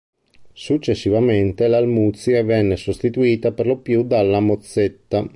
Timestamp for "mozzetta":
4.39-5.29